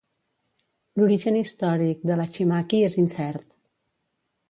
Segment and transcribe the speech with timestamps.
[1.01, 3.51] L'origen històric de l'hachimaki és incert.